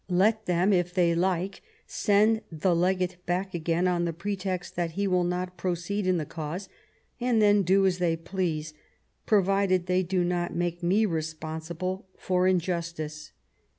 [0.09, 5.05] Let them, if they like, send the legate back again, on the pretext that he
[5.05, 6.69] will not proceed in the cause,
[7.19, 8.73] and then do as they please,
[9.27, 13.31] provided they do not make me responsible for injustice."